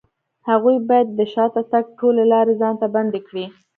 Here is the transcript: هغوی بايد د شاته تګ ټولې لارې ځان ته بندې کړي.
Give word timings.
هغوی 0.49 0.77
بايد 0.89 1.07
د 1.15 1.21
شاته 1.33 1.61
تګ 1.71 1.83
ټولې 1.99 2.23
لارې 2.31 2.53
ځان 2.61 2.75
ته 2.81 2.87
بندې 2.95 3.19
کړي. 3.27 3.45